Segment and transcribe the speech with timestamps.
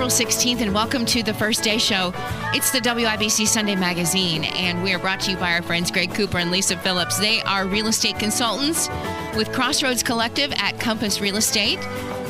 [0.00, 2.14] April 16th, and welcome to the First Day Show.
[2.54, 6.14] It's the WIBC Sunday Magazine, and we are brought to you by our friends Greg
[6.14, 7.18] Cooper and Lisa Phillips.
[7.18, 8.88] They are real estate consultants
[9.36, 11.78] with Crossroads Collective at Compass Real Estate.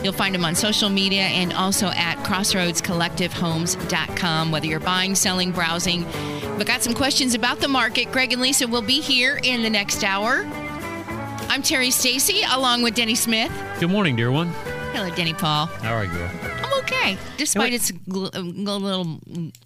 [0.03, 6.05] You'll find them on social media and also at crossroadscollectivehomes.com, whether you're buying, selling, browsing.
[6.59, 8.11] But got some questions about the market.
[8.11, 10.45] Greg and Lisa will be here in the next hour.
[11.49, 13.53] I'm Terri Stacy, along with Denny Smith.
[13.79, 14.53] Good morning, dear one.
[14.93, 15.67] Hello, Denny Paul.
[15.67, 16.11] How are you.
[16.11, 19.21] I'm okay, despite it's gl- a little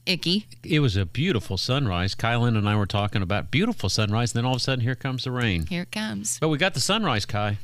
[0.06, 0.46] icky.
[0.62, 2.14] It was a beautiful sunrise.
[2.14, 4.94] Kylan and I were talking about beautiful sunrise, and then all of a sudden, here
[4.94, 5.66] comes the rain.
[5.66, 6.38] Here it comes.
[6.38, 7.58] But we got the sunrise, Kai.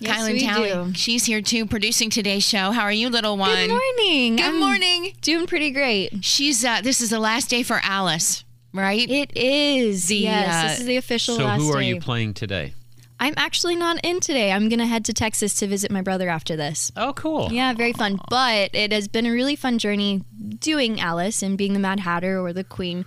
[0.00, 0.94] Yes, Kylan we Talley, do.
[0.94, 2.72] she's here too, producing today's show.
[2.72, 3.50] How are you, little one?
[3.56, 4.36] Good morning.
[4.36, 5.14] Good I'm morning.
[5.22, 6.24] Doing pretty great.
[6.24, 6.64] She's.
[6.64, 9.08] Uh, this is the last day for Alice, right?
[9.08, 10.06] It is.
[10.08, 11.88] The, yes, uh, this is the official So, last who are day.
[11.88, 12.74] you playing today?
[13.20, 14.52] I'm actually not in today.
[14.52, 16.92] I'm gonna head to Texas to visit my brother after this.
[16.96, 17.52] Oh, cool.
[17.52, 18.20] Yeah, very fun.
[18.30, 20.22] But it has been a really fun journey
[20.60, 23.04] doing Alice and being the Mad Hatter or the Queen.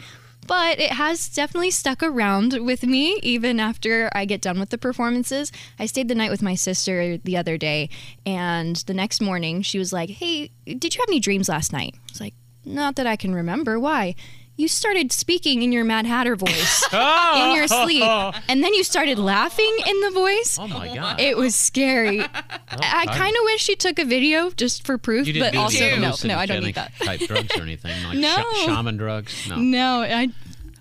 [0.47, 4.77] But it has definitely stuck around with me even after I get done with the
[4.77, 5.51] performances.
[5.79, 7.89] I stayed the night with my sister the other day,
[8.25, 11.95] and the next morning she was like, Hey, did you have any dreams last night?
[11.95, 12.33] I was like,
[12.65, 13.79] Not that I can remember.
[13.79, 14.15] Why?
[14.57, 19.17] You started speaking in your Mad Hatter voice in your sleep, and then you started
[19.17, 20.57] laughing in the voice.
[20.59, 21.19] Oh, my God.
[21.19, 22.19] It was scary.
[22.21, 25.59] I kind of wish she took a video just for proof, you didn't but do
[25.59, 26.91] also any no, no, I don't need that.
[26.99, 28.43] Type drugs or anything like No.
[28.53, 29.49] sh- shaman drugs.
[29.49, 29.55] No.
[29.55, 30.27] No, I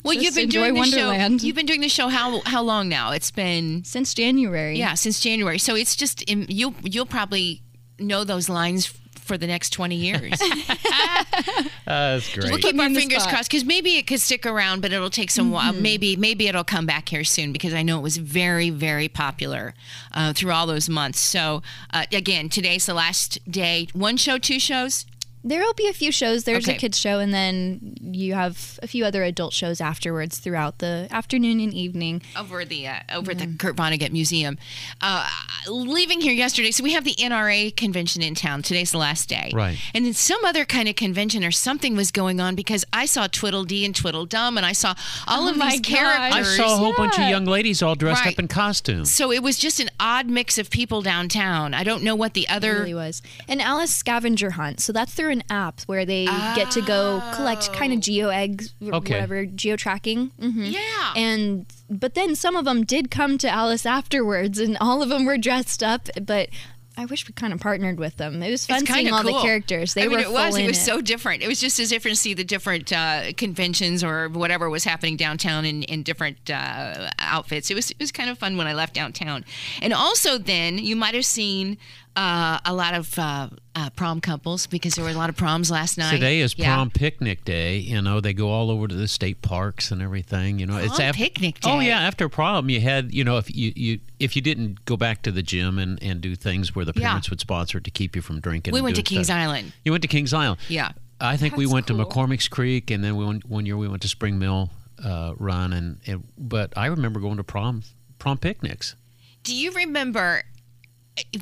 [0.02, 1.46] well, just you've been enjoy doing the Wonderland show.
[1.46, 3.12] You've been doing the show how how long now?
[3.12, 4.78] It's been since January.
[4.78, 5.58] yeah since January.
[5.58, 7.62] So it's just um, you'll you'll probably
[7.98, 8.92] know those lines
[9.30, 10.42] for the next twenty years.
[10.42, 10.48] Uh,
[11.86, 12.50] that's great.
[12.50, 13.32] We'll Put keep our fingers spot.
[13.32, 15.72] crossed because maybe it could stick around, but it'll take some while.
[15.72, 19.74] Maybe maybe it'll come back here soon because I know it was very very popular
[20.12, 21.20] uh, through all those months.
[21.20, 23.86] So uh, again, today's the last day.
[23.92, 25.06] One show, two shows.
[25.42, 26.44] There will be a few shows.
[26.44, 26.76] There's Okay.
[26.76, 31.08] a kids show, and then you have a few other adult shows afterwards throughout the
[31.10, 32.20] afternoon and evening.
[32.36, 34.58] over the uh, over at the Kurt Vonnegut Museum.
[35.00, 35.26] Uh,
[35.66, 38.62] leaving here yesterday, so we have the NRA convention in town.
[38.62, 39.78] Today's the last day, Right.
[39.94, 43.26] And then some other kind of convention or something was going on because I saw
[43.26, 44.94] Tweedledee and Tweedledum, and I saw
[45.26, 46.32] all Oh of my these gosh.
[46.34, 48.34] I saw a whole bunch of young ladies all dressed Right.
[48.34, 49.10] up in costumes.
[49.12, 51.72] so it was just an odd mix of people downtown.
[51.72, 52.74] I don't know what the It other.
[52.80, 53.22] really was.
[53.48, 54.80] An Alice scavenger hunt.
[54.80, 56.24] So that's through an app where they
[56.54, 59.14] get to go collect kind of geo eggs, or Okay.
[59.14, 60.28] whatever, geo tracking.
[60.40, 61.12] hmm Yeah.
[61.16, 65.24] And but then some of them did come to Alice afterwards, and all of them
[65.24, 66.08] were dressed up.
[66.22, 66.48] But
[66.96, 68.42] I wish we kind of partnered with them.
[68.42, 69.36] It was fun seeing kinda all cool.
[69.38, 69.94] the characters.
[69.94, 70.48] They I mean, were it was.
[70.50, 71.42] full It in was so different.
[71.42, 75.16] It was just as different to see the different uh, conventions or whatever was happening
[75.16, 77.70] downtown in, in different uh, outfits.
[77.70, 79.44] It was it was kind of fun when I left downtown.
[79.80, 81.78] And also, then you might have seen
[82.16, 85.70] uh, a lot of uh, uh, prom couples because there were a lot of proms
[85.70, 86.10] last night.
[86.10, 86.74] Today is Yeah.
[86.74, 87.78] prom picnic day.
[87.78, 90.58] You know, they go all over to the state parks and everything.
[90.58, 93.54] You know, it's Prom after, picnic Oh yeah, after prom, you had you know if
[93.54, 96.84] you, you if you didn't go back to the gym and, and do things where
[96.84, 97.08] the Yeah.
[97.08, 98.74] parents would sponsor it to keep you from drinking.
[98.74, 99.36] We went to Kings stuff.
[99.36, 99.72] Island.
[99.84, 100.60] You went to Kings Island.
[100.68, 100.92] Yeah.
[101.20, 101.98] I think we went cool.
[101.98, 104.70] to McCormick's Creek, and then we went, one year we went to Spring Mill
[105.04, 107.82] uh, Run, and, and but I remember going to prom
[108.18, 108.96] prom picnics.
[109.44, 110.42] Do you remember?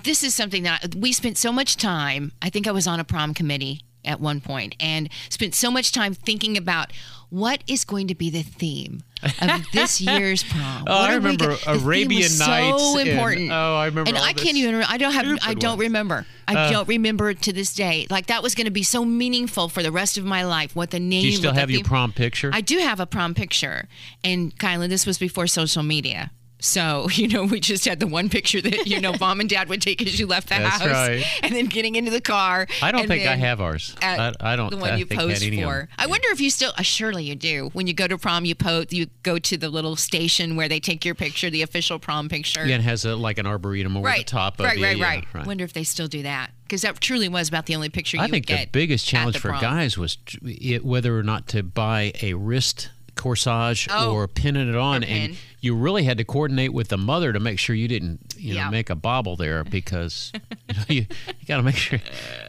[0.03, 2.33] This is something that we spent so much time.
[2.43, 5.93] I think I was on a prom committee at one point and spent so much
[5.93, 6.93] time thinking about
[7.31, 9.03] what is going to be the theme
[9.43, 10.85] of this year's prom.
[10.87, 13.51] Oh, I remember gonna- Arabian was Nights So and- important.
[13.51, 14.77] oh, I remember And I can't even.
[14.83, 15.39] I don't have.
[15.43, 15.81] I don't ones.
[15.81, 16.25] remember.
[16.47, 18.07] I Uh, don't remember to this day.
[18.09, 20.75] Like that was going to be so meaningful for the rest of my life.
[20.75, 21.23] What the name?
[21.23, 22.51] Do you still the have your prom picture?
[22.55, 23.89] I do have a prom picture.
[24.25, 26.31] And Kyla, this was before social media.
[26.61, 29.69] So, you know, we just had the one picture that, you know, mom and dad
[29.69, 30.91] would take as you left the That's house.
[30.91, 31.25] right.
[31.43, 32.67] And then getting into the car.
[32.83, 33.95] I don't think I have ours.
[34.03, 34.71] I, I don't.
[34.71, 35.89] The one I you posed any for.
[35.97, 37.71] I wonder if you still, uh, surely you do.
[37.73, 40.81] When you go to prom, you pose, you go to the little station where they
[40.81, 42.67] take your picture, the official prom picture.
[42.67, 44.19] Yeah, it has a, like an arboretum over right.
[44.19, 44.85] the top of right, you.
[44.85, 45.47] right, yeah, right, right.
[45.47, 46.51] Wonder if they still do that.
[46.65, 49.53] Because that truly was about the only picture you I think the biggest challenge for
[49.53, 54.13] guys was it, whether or not to buy a wrist corsage Oh.
[54.13, 55.37] or pinning it on, Or and pin.
[55.61, 58.61] you really had to coordinate with the mother to make sure you didn't, you know,
[58.61, 58.71] Yeah.
[58.71, 60.33] make a bobble there because
[60.69, 61.07] you, know, you,
[61.41, 61.99] you got to make sure.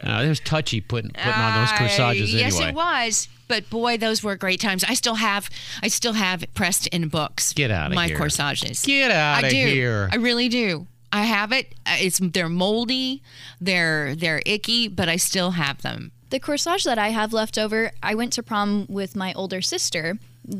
[0.02, 2.70] Uh, it was touchy putting putting on those Uh, corsages yes, anyway.
[2.70, 3.28] it was.
[3.48, 4.84] But boy, those were great times.
[4.84, 5.50] I still have,
[5.82, 7.52] I still have pressed in books.
[7.52, 8.16] Get outta my here.
[8.16, 8.80] corsages.
[8.82, 9.56] Get outta I do.
[9.56, 10.08] here.
[10.12, 10.86] I really do.
[11.12, 11.74] I have it.
[11.84, 13.22] Uh, It's they're moldy,
[13.60, 16.12] they're they're icky, but I still have them.
[16.30, 20.18] The corsage that I have left over, I went to prom with my older sister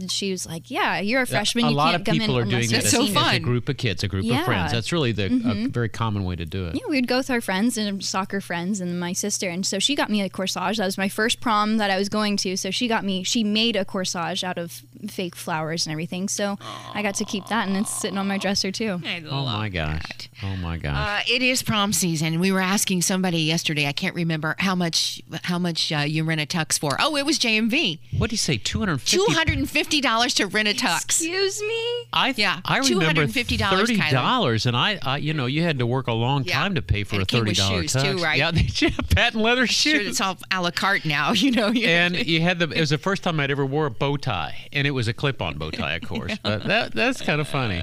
[0.08, 1.64] she was like, "Yeah, you're a freshman.
[1.64, 3.34] a you lot can't of come people in are doing unless it you've so fun.
[3.34, 4.72] it." a group of kids, a group of friends.
[4.72, 5.66] That's really the a mm-hmm.
[5.68, 6.74] very common way to do it.
[6.74, 9.48] Yeah, we would go with our friends and soccer friends and my sister.
[9.48, 10.76] And so she got me a corsage.
[10.76, 12.56] That was my first prom that I was going to.
[12.56, 16.28] So she got me, she made a corsage out of fake flowers and everything.
[16.28, 16.58] So
[16.94, 19.00] I got to keep that and it's sitting on my dresser too.
[19.04, 20.02] I Oh my gosh!
[20.08, 20.28] that.
[20.42, 21.22] Oh my gosh!
[21.28, 22.40] Uh, it is prom season.
[22.40, 23.86] We were asking somebody yesterday.
[23.86, 26.96] I can't remember how much how much uh, you rent a tux for.
[26.98, 27.98] Oh, it was JMV.
[28.18, 28.56] what do you say?
[28.56, 29.16] Two hundred fifty.
[29.16, 31.04] Two hundred and fifty dollars to rent a tux.
[31.04, 32.06] Excuse me?
[32.12, 35.86] I Yeah, I remember $250, thirty dollars, and I, I, you know, you had to
[35.86, 36.54] work a long Yeah.
[36.60, 38.02] time to pay for And a it came thirty with dollar shoes, tux.
[38.18, 38.38] too, right?
[38.38, 40.08] Yeah, they had patent leather Sure, shoes.
[40.08, 41.32] it's all a la carte now.
[41.40, 41.68] You know.
[41.68, 42.68] and you had the.
[42.70, 45.12] It was the first time I'd ever wore a bow tie, and it was a
[45.12, 46.36] clip-on bow tie, of course.
[46.42, 47.82] But that that's kind of funny.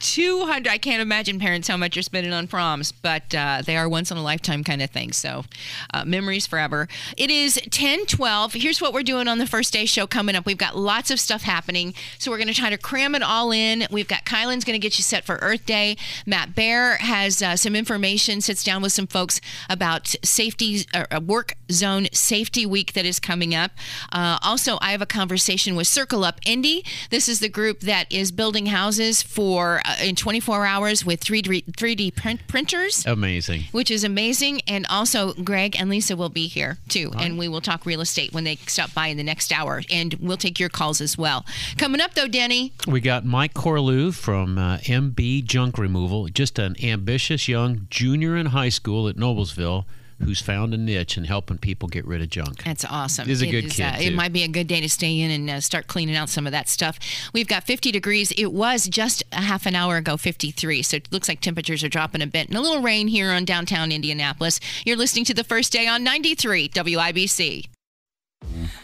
[0.00, 3.88] 200 i can't imagine parents how much you're spending on proms but uh, they are
[3.88, 5.44] once in a lifetime kind of thing so
[5.92, 6.88] uh, memories forever.
[7.16, 10.46] It is 10 12 here's what we're doing on the first day show coming up.
[10.46, 13.50] We've got lots of stuff happening so we're going to try to cram it all
[13.52, 13.86] in.
[13.90, 15.96] We've got kylan's going to get you set for earth day.
[16.26, 21.54] Matt bear has uh, some information sits down with some folks about safety uh, work
[21.70, 23.72] zone safety week that is coming up.
[24.12, 26.84] Uh, also i have a conversation with circle up indy.
[27.10, 31.64] This is the group that is building houses for uh, in 24 hours with 3d
[31.72, 33.04] 3d print, printers.
[33.06, 33.64] Amazing.
[33.72, 34.60] which is amazing.
[34.66, 37.12] And also greg and lisa will be here too.
[37.18, 39.82] And we will talk real estate when they stop by in the next hour.
[39.90, 41.44] And we'll take your calls as well.
[41.76, 46.76] Coming up though denny We got Mike Corlew from uh, MB Junk Removal, just an
[46.82, 49.84] ambitious young junior in high school at Noblesville
[50.22, 52.62] who's found a niche in helping people get rid of junk.
[52.64, 53.26] That's awesome.
[53.26, 55.20] He's a It good is, kid, uh, It might be a good day to stay
[55.20, 56.98] in and uh, start cleaning out some of that stuff.
[57.32, 58.30] We've got 50 degrees.
[58.32, 61.88] It was just a half an hour ago 53, so it looks like temperatures are
[61.88, 62.48] dropping a bit.
[62.48, 64.60] And a little rain here on downtown Indianapolis.
[64.84, 67.66] You're listening to the first day on 93 WIBC.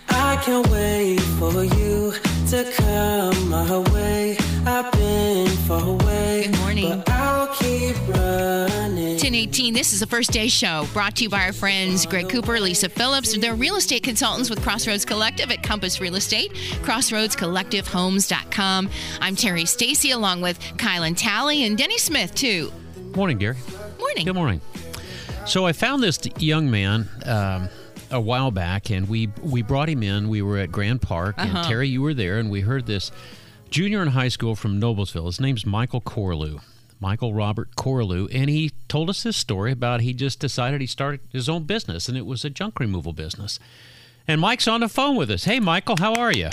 [0.08, 2.12] I can't wait for you
[2.50, 4.36] to come my way.
[4.66, 6.48] I've been far away.
[6.50, 7.02] Good morning.
[9.26, 12.60] 1018, this is the first day show brought to you by our friends Greg Cooper,
[12.60, 13.36] Lisa Phillips.
[13.36, 16.52] They're real estate consultants with Crossroads Collective at Compass Real Estate,
[16.84, 18.88] crossroadscollectivehomes.com.
[19.20, 22.72] I'm Terri Stacy along with Kylan Talley and Denny Smith, too.
[23.16, 23.56] Morning, Gary.
[23.98, 24.26] Morning.
[24.26, 24.60] Good morning.
[25.44, 27.68] So I found this young man um,
[28.12, 30.28] a while back, and we we brought him in.
[30.28, 31.68] We were at Grand Park, and Uh-huh.
[31.68, 33.10] Terri, you were there, and we heard this
[33.70, 35.26] junior in high school from Noblesville.
[35.26, 36.60] His name's Michael Corlew.
[37.00, 41.20] Michael Robert Corlew, and he told us his story about he just decided he started
[41.30, 43.58] his own business, and it was a junk removal business.
[44.26, 45.44] And Mike's on the phone with us.
[45.44, 46.48] Hey, Michael, how are you?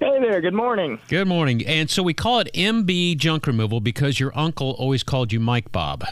[0.00, 0.98] Hey there, good morning.
[1.08, 1.64] Good morning.
[1.64, 5.70] And so we call it MB Junk Removal because your uncle always called you Mike
[5.70, 6.04] Bob.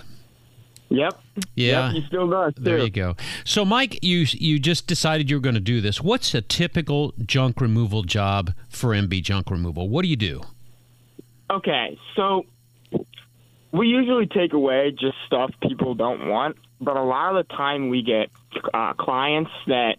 [0.89, 1.21] Yep.
[1.55, 1.87] Yeah.
[1.87, 2.63] Yep, he still does, too.
[2.63, 3.17] There you go.
[3.45, 6.01] So, Mike, you you just decided you were going to do this.
[6.01, 9.89] What's a typical junk removal job for MB Junk Removal?
[9.89, 10.43] What do you do?
[11.51, 12.47] Okay, so
[13.73, 17.89] we usually take away just stuff people don't want, but a lot of the time
[17.89, 18.31] we get
[18.75, 19.97] uh, clients that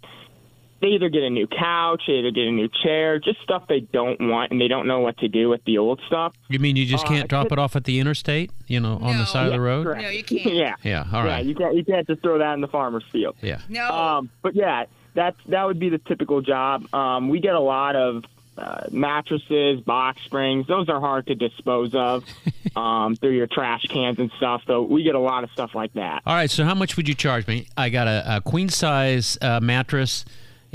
[0.82, 3.80] they either get a new couch, they either get a new chair, just stuff they
[3.80, 6.34] don't want, and they don't know what to do with the old stuff.
[6.50, 8.52] You mean you just Uh, can't I drop it off at the interstate?
[8.68, 9.86] You know, on the side of the road?
[9.86, 10.02] Correct.
[10.02, 10.54] No, you can't.
[10.54, 10.76] yeah.
[10.84, 11.06] Yeah.
[11.14, 11.38] all right.
[11.44, 13.38] Yeah, you can't you can't just throw that in the farmer's field.
[13.42, 13.60] Yeah.
[13.70, 13.88] No.
[13.90, 14.84] Um, but yeah,
[15.14, 16.94] that's that would be the typical job.
[16.94, 18.24] Um, we get a lot of
[18.58, 20.68] uh, mattresses, box springs.
[20.68, 22.24] Those are hard to dispose of
[22.76, 24.64] um, through your trash cans and stuff.
[24.68, 26.22] So we get a lot of stuff like that.
[26.26, 26.50] All right.
[26.50, 27.68] So, how much would you charge me?
[27.78, 30.26] I got a, a queen size uh, mattress.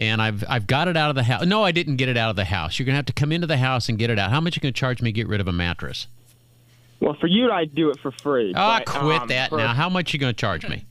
[0.01, 1.45] And I've I've got it out of the house.
[1.45, 2.79] No, I didn't get it out of the house.
[2.79, 4.31] You're gonna have to come into the house and get it out.
[4.31, 6.07] How much are you gonna charge me to get rid of a mattress?
[7.01, 8.53] Well, for you, I'd do it for free.
[8.55, 9.75] Ah, quit um, that for- now.
[9.75, 10.87] How much are you gonna charge me?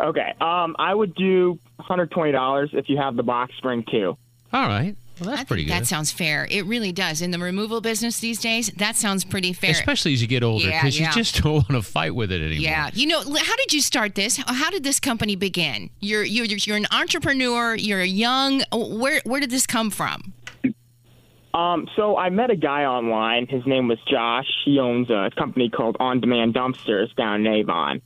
[0.00, 0.34] Okay.
[0.40, 4.16] Um, I would do $120 if you have the box spring too.
[4.52, 4.96] All right.
[5.20, 5.82] Well, that's I pretty think good.
[5.82, 6.46] that sounds fair.
[6.50, 7.22] It really does.
[7.22, 9.70] In the removal business these days, that sounds pretty fair.
[9.70, 11.06] Especially as you get older, because yeah.
[11.08, 12.60] you just don't want to fight with it anymore.
[12.62, 14.36] yeah, you know, how did you start this?
[14.36, 15.88] How- How did this company begin?
[16.00, 17.74] You're you're you're an entrepreneur.
[17.76, 18.62] You're young.
[18.72, 20.34] Where where did this come from?
[21.54, 23.46] Um, so I met a guy online.
[23.46, 24.46] His name was Josh.
[24.66, 28.02] He owns a company called On Demand Dumpsters down in Avon.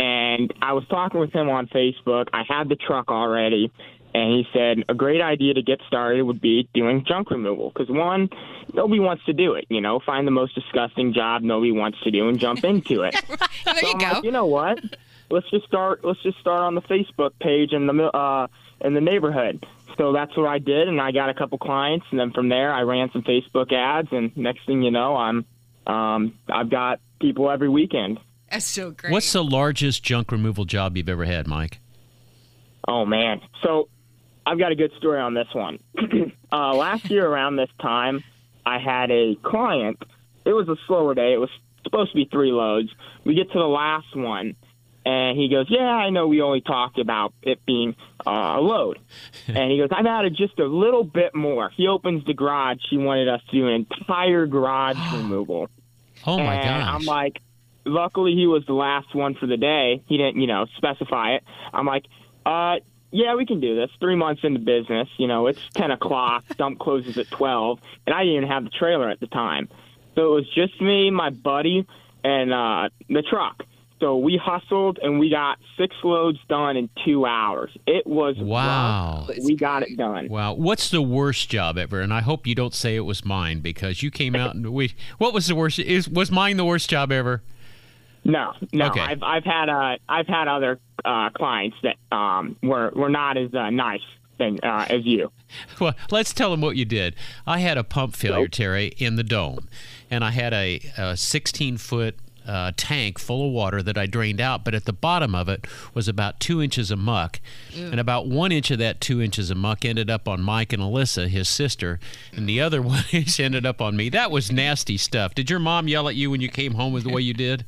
[0.00, 2.26] And I was talking with him on Facebook.
[2.32, 3.70] I had the truck already.
[4.14, 7.70] And he said a great idea to get started would be doing junk removal.
[7.70, 8.30] Because, one,
[8.72, 9.66] nobody wants to do it.
[9.68, 13.14] You know, find the most disgusting job nobody wants to do and jump into it.
[13.64, 14.06] There So you I'm go.
[14.14, 14.78] like, you know what?
[15.30, 16.02] Let's just start.
[16.04, 18.46] Let's just start on the Facebook page in the uh,
[18.80, 19.66] in the neighborhood.
[19.98, 22.72] So that's what I did, and I got a couple clients, and then from there
[22.72, 25.44] I ran some Facebook ads, and next thing you know, I'm
[25.86, 28.20] um, I've got people every weekend.
[28.50, 29.12] That's so great.
[29.12, 31.80] What's the largest junk removal job you've ever had, Mike?
[32.86, 33.40] Oh man!
[33.62, 33.88] So
[34.48, 35.78] I've got a good story on this one.
[36.52, 38.24] uh, last year around this time,
[38.64, 40.02] I had a client.
[40.46, 41.34] It was a slower day.
[41.34, 41.50] It was
[41.84, 42.88] supposed to be three loads.
[43.24, 44.56] We get to the last one,
[45.04, 46.28] and he goes, "Yeah, I know.
[46.28, 47.94] We only talked about it being
[48.26, 48.98] uh, a load."
[49.48, 52.78] and he goes, "I've added just a little bit more." He opens the garage.
[52.88, 55.68] He wanted us to do an entire garage removal.
[56.26, 56.94] Oh my and gosh.
[56.94, 57.42] I'm like,
[57.84, 60.02] luckily he was the last one for the day.
[60.06, 61.44] He didn't, you know, specify it.
[61.74, 62.06] I'm like,
[62.46, 62.76] uh,
[63.10, 63.90] yeah, we can do this.
[64.00, 66.44] Three months into business, you know, it's 10 o'clock.
[66.56, 69.68] Dump closes at 12, and I didn't even have the trailer at the time.
[70.14, 71.86] So it was just me, my buddy,
[72.24, 73.62] and uh, the truck.
[74.00, 77.76] So we hustled and we got six loads done in two hours.
[77.84, 79.26] It was Wow.
[79.28, 80.28] rough, we got it done.
[80.28, 82.00] Wow, what's the worst job ever?
[82.00, 84.94] And I hope you don't say it was mine because you came out and we.
[85.18, 85.80] What was the worst?
[85.80, 87.42] Is was mine the worst job ever?
[88.28, 88.86] No, no.
[88.86, 89.00] Okay.
[89.00, 93.52] I've I've had uh I've had other uh, clients that um were were not as
[93.54, 94.02] uh, nice
[94.38, 95.32] than uh, as you.
[95.80, 97.16] Well, let's tell them what you did.
[97.46, 98.50] I had a pump failure, Nope.
[98.50, 99.66] Terri, in the dome,
[100.10, 102.16] and I had a, a 16 foot
[102.46, 105.66] uh, tank full of water that I drained out, but at the bottom of it
[105.94, 107.40] was about two inches of muck,
[107.74, 110.82] and about one inch of that two inches of muck ended up on Mike and
[110.82, 111.98] Alyssa, his sister,
[112.34, 114.10] and the other one inch ended up on me.
[114.10, 115.34] That was nasty stuff.
[115.34, 117.64] Did your mom yell at you when you came home with the way you did?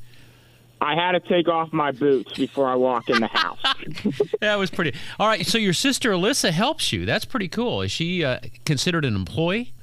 [0.81, 3.59] I had to take off my boots before I walk in the house.
[4.41, 4.95] That was pretty.
[5.19, 7.05] All right, so your sister Alyssa helps you.
[7.05, 7.83] That's pretty cool.
[7.83, 9.75] Is she uh, considered an employee?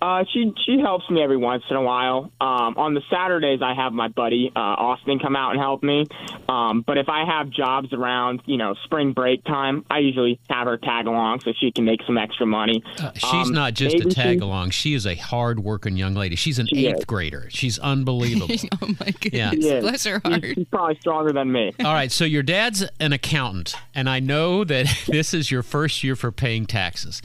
[0.00, 2.30] Uh, she she helps me every once in a while.
[2.40, 6.04] Um, on the Saturdays, I have my buddy uh, Austin come out and help me.
[6.48, 10.66] Um, but if I have jobs around, you know, spring break time, I usually have
[10.66, 12.82] her tag along so she can make some extra money.
[13.00, 14.70] Uh, She's Um, not just a tag along.
[14.70, 16.36] She is a hard working young lady.
[16.36, 17.04] She's an She eighth is.
[17.06, 17.48] grader.
[17.50, 18.54] She's unbelievable.
[18.82, 19.32] Oh my goodness.
[19.32, 19.50] Yeah.
[19.52, 19.80] She.
[19.80, 20.44] Bless her She's- heart.
[20.54, 21.72] She's probably stronger than me.
[21.84, 26.04] All right, so your dad's an accountant, and I know that this is your first
[26.04, 27.22] year for paying taxes.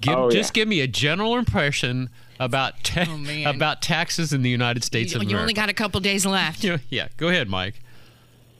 [0.00, 0.60] Give, Oh, just yeah.
[0.62, 5.18] give me a general impression about ta- Oh, about taxes in the United States You,
[5.18, 5.42] of you America.
[5.42, 6.64] only got a couple days left.
[6.64, 7.80] Yeah, yeah, go ahead, Mike.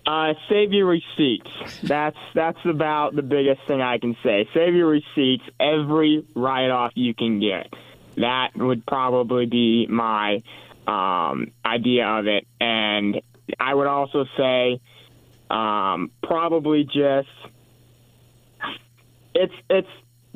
[0.07, 1.51] Uh, save your receipts.
[1.83, 4.49] That's that's about the biggest thing I can say.
[4.55, 5.45] Save your receipts.
[5.61, 7.73] Every write-off you can get.
[8.17, 10.43] That would probably be my
[10.87, 12.47] um, idea of it.
[12.61, 13.21] And
[13.61, 14.81] I would also say
[15.51, 17.29] um, probably just
[19.35, 19.89] it's it's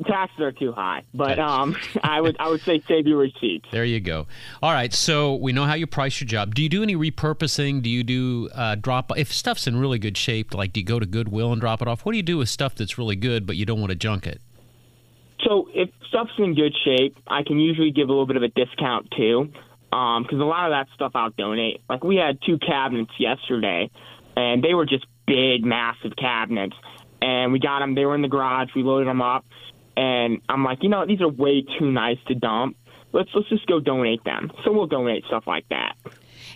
[0.03, 1.03] taxes are too high.
[1.13, 3.67] But um, I would I would say save your receipts.
[3.71, 4.27] There you go.
[4.61, 6.55] All right, so we know how you price your job.
[6.55, 7.81] Do you do any repurposing?
[7.81, 9.11] Do you do uh, drop?
[9.17, 11.87] If stuff's in really good shape, like do you go to Goodwill and drop it
[11.87, 12.05] off?
[12.05, 14.27] What do you do with stuff that's really good but you don't want to junk
[14.27, 14.41] it?
[15.43, 18.47] So if stuff's in good shape, I can usually give a little bit of a
[18.47, 19.51] discount too,
[19.91, 21.81] because a lot of that stuff I'll donate.
[21.89, 23.89] Like we had two cabinets yesterday,
[24.35, 26.75] and they were just big, massive cabinets,
[27.21, 27.95] and we got them.
[27.95, 28.69] They were in the garage.
[28.75, 29.45] We loaded them up,
[29.97, 32.77] and I'm like, you know, these are way too nice to dump.
[33.11, 34.51] Let's let's just go donate them.
[34.63, 35.95] So we'll donate stuff like that.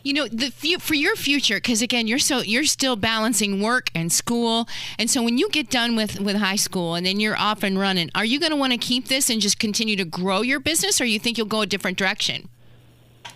[0.03, 4.11] You know, the for your future, because again, you're so you're still balancing work and
[4.11, 4.67] school,
[4.97, 7.79] and so when you get done with with high school and then you're off and
[7.79, 10.59] running, are you going to want to keep this and just continue to grow your
[10.59, 12.49] business, or you think you'll go a different direction?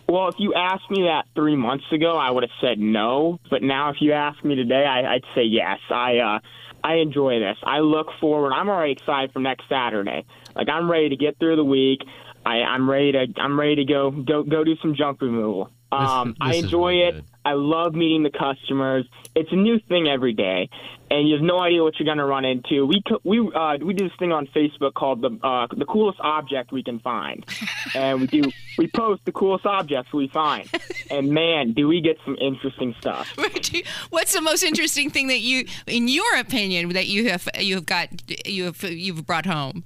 [0.07, 3.39] Well, if you asked me that three months ago, I would have said no.
[3.49, 5.79] But now, if you ask me today, I, I'd say yes.
[5.89, 6.39] I uh,
[6.83, 7.57] I enjoy this.
[7.63, 8.51] I look forward.
[8.51, 10.25] I'm already excited for next Saturday.
[10.55, 11.99] Like I'm ready to get through the week.
[12.45, 15.69] I, I'm ready to I'm ready to go go go do some junk removal.
[15.93, 17.11] Um, I this is enjoy really it.
[17.15, 17.25] good.
[17.45, 19.05] I love meeting the customers.
[19.35, 20.69] It's a new thing every day,
[21.11, 22.85] and you have no idea what you're going to run into.
[22.85, 26.71] We we uh, we do this thing on Facebook called the uh, the coolest object
[26.71, 27.45] we can find,
[27.95, 30.69] and we do we post the coolest objects we find,
[31.11, 33.27] and man, do we get some interesting stuff.
[34.09, 37.85] What's the most interesting thing that you, in your opinion, that you have you have
[37.85, 38.09] got
[38.47, 39.83] you have you've brought home?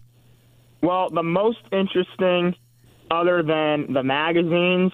[0.82, 2.56] Well, the most interesting,
[3.10, 4.92] other than the magazines,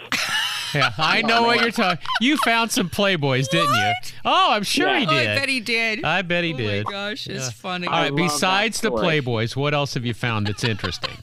[0.74, 2.06] Yeah, I know what you're talking.
[2.22, 3.94] You found some Playboys, didn't you?
[4.26, 5.00] Oh, I'm sure Yeah.
[5.00, 5.28] he Oh, did.
[5.30, 6.04] I bet he did.
[6.04, 6.86] I bet he oh did.
[6.86, 7.52] my gosh, it's Yeah.
[7.52, 7.88] funny.
[7.88, 8.00] All right.
[8.00, 9.22] I right, that besides the story.
[9.22, 11.18] Playboys, what else have you found that's interesting?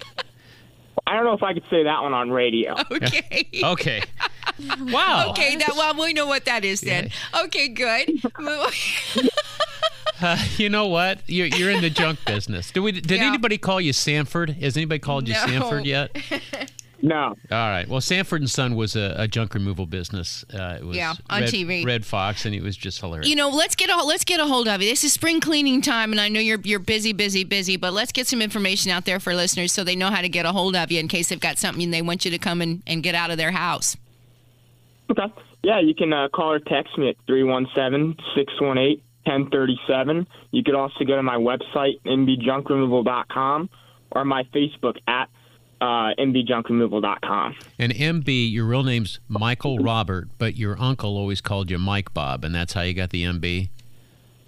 [1.06, 2.74] I don't know if I could say that one on radio.
[2.90, 3.48] Okay.
[3.64, 4.02] Okay.
[4.82, 5.30] Wow.
[5.30, 7.10] Okay, that well, we know what that is then.
[7.44, 8.10] Okay, good.
[10.22, 11.18] Uh, you know what?
[11.26, 12.70] You're, you're in the junk business.
[12.70, 12.92] Did we?
[12.92, 13.26] Did Yeah.
[13.28, 14.50] anybody call you Sanford?
[14.50, 15.46] Has anybody called you No.
[15.46, 16.14] Sanford yet?
[17.02, 17.28] No.
[17.28, 17.88] All right.
[17.88, 20.44] Well, Sanford and Son was a, a junk removal business.
[20.52, 21.84] Uh, it was Yeah, on Red, TV.
[21.84, 23.28] Redd Foxx, and it was just hilarious.
[23.28, 24.88] you know, let's get a let's get a hold of you.
[24.90, 27.76] This is spring cleaning time, and I know you're you're busy, busy, busy.
[27.76, 30.44] But let's get some information out there for listeners so they know how to get
[30.44, 32.60] a hold of you in case they've got something and they want you to come
[32.60, 33.96] and, and get out of their house.
[35.10, 35.32] Okay.
[35.62, 40.26] Yeah, you can uh, call or text me at 317 618 1037.
[40.52, 43.70] You could also go to my website, mbjunkremoval.com,
[44.12, 45.28] or my Facebook at
[45.80, 47.56] uh, mbjunkremoval.com.
[47.78, 52.44] And MB, your real name's Michael Robert, but your uncle always called you Mike Bob,
[52.44, 53.68] and that's how you got the MB.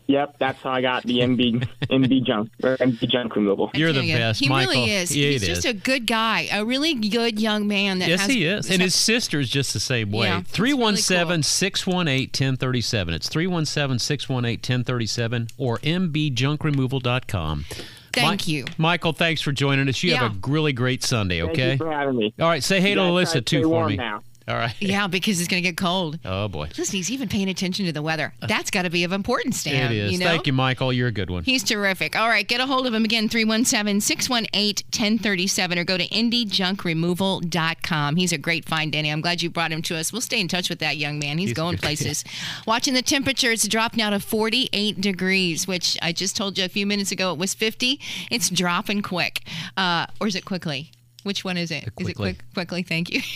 [0.08, 3.70] Yep, that's how I got the MB MB junk or MB junk removal.
[3.72, 4.74] You're the tell ya, best, He Michael.
[4.74, 5.16] really is.
[5.16, 5.70] Yeah, He's just is.
[5.70, 8.00] a good guy, a really good young man.
[8.00, 8.70] That Yes, has, he is.
[8.70, 10.26] And his sister's just the same way.
[10.26, 13.14] Yeah, it's 317 618 1037.
[13.14, 17.64] It's 317 618 1037 or mbjunkremoval.com.
[18.12, 18.64] Thank Mi- you.
[18.78, 20.02] Michael, thanks for joining us.
[20.02, 20.22] You Yeah.
[20.22, 21.72] have a really great Sunday, Thank okay?
[21.72, 22.34] you for having me.
[22.40, 23.96] All right, say hey You to Alyssa, too, for me.
[23.96, 24.20] now.
[24.48, 24.74] All right.
[24.80, 26.18] Yeah, because it's going to get cold.
[26.24, 26.68] Oh, boy.
[26.76, 28.34] Listen, he's even paying attention to the weather.
[28.46, 29.92] That's got to be of importance to It him.
[29.92, 30.12] is.
[30.12, 30.26] You know?
[30.26, 30.92] Thank you, Michael.
[30.92, 31.44] You're a good one.
[31.44, 32.16] He's terrific.
[32.16, 38.16] All right, get a hold of him again, 317 618 1037, or go to mbjunkremoval.com.
[38.16, 39.10] He's a great find, Danny.
[39.10, 40.12] I'm glad you brought him to us.
[40.12, 41.38] We'll stay in touch with that young man.
[41.38, 42.24] He's, He's going places.
[42.66, 46.68] Watching the temperature, it's dropped now to 48 degrees, which I just told you a
[46.68, 48.00] few minutes ago it was 50.
[48.30, 49.42] It's dropping quick.
[49.76, 50.90] Uh, or is it quickly?
[51.22, 51.82] Which one is it?
[51.82, 52.14] Is it Quickly.
[52.14, 52.36] quick?
[52.54, 53.20] Quickly, thank you.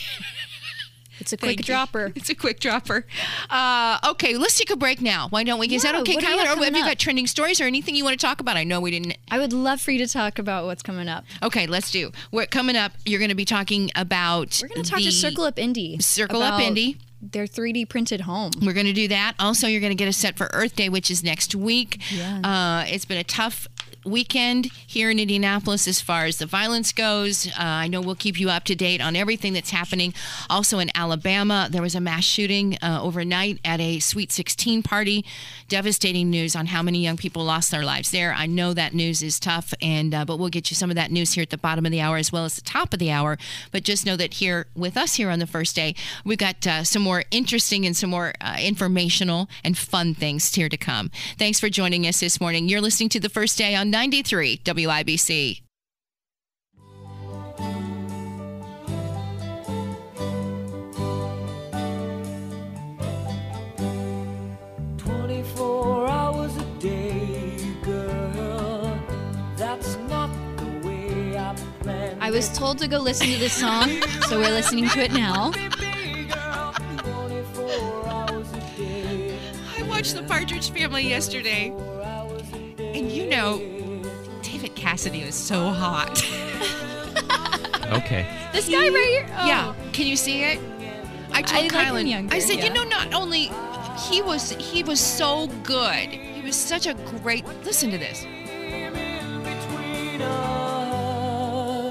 [1.19, 1.65] It's a quick Thank you.
[1.65, 2.11] dropper.
[2.15, 3.05] It's a quick dropper.
[3.49, 5.27] Uh, okay, let's take a break now.
[5.29, 5.67] Why don't we?
[5.73, 6.43] Is that okay, what Kyla?
[6.59, 8.57] Or have you got trending stories or anything you want to talk about?
[8.57, 9.17] I know we didn't.
[9.29, 11.25] I would love for you to talk about what's coming up.
[11.43, 12.11] Okay, let's do.
[12.31, 12.91] We're coming up.
[13.05, 14.59] You're going to be talking about.
[14.61, 15.99] We're going to talk to Circle Up Indy.
[15.99, 16.97] Circle Up Indy.
[17.19, 18.51] Their 3D printed home.
[18.61, 19.33] We're going to do that.
[19.39, 21.99] Also, you're going to get a set for Earth Day, which is next week.
[22.11, 22.43] Yes.
[22.45, 23.67] Uh, it's been a tough
[24.07, 27.47] weekend here in Indianapolis as far as the violence goes.
[27.47, 30.13] Uh, I know we'll keep you up to date on everything that's happening.
[30.49, 35.25] Also in Alabama, there was a mass shooting uh, overnight at a Sweet 16 party.
[35.67, 38.33] Devastating news on how many young people lost their lives there.
[38.33, 41.11] I know that news is tough, and uh, but we'll get you some of that
[41.11, 43.11] news here at the bottom of the hour as well as the top of the
[43.11, 43.37] hour.
[43.71, 46.83] But just know that here with us here on the first day, we've got uh,
[46.83, 51.11] some more interesting and some more uh, informational and fun things here to come.
[51.37, 52.69] Thanks for joining us this morning.
[52.69, 55.61] You're listening to the first day on 93 WIBC.
[64.99, 68.99] Twenty-four hours a day, girl.
[69.57, 72.21] That's not the way I planned.
[72.21, 73.89] I was told to go listen to this song,
[74.27, 75.49] so we're listening to it now.
[76.99, 79.39] Twenty-four hours a day.
[79.75, 81.73] I watched The Partridge Family yesterday,
[82.77, 83.76] and you know, David
[84.87, 86.23] Cassidy is so hot.
[87.89, 88.27] Okay.
[88.51, 89.25] This guy right here.
[89.37, 89.47] Oh.
[89.47, 90.59] Yeah, can you see it?
[91.31, 92.09] I told I like Kylan.
[92.09, 92.65] younger, I said, yeah.
[92.65, 93.49] you know, not only
[94.09, 96.09] he was he was so good.
[96.09, 97.45] He was such a great.
[97.63, 98.25] Listen to this.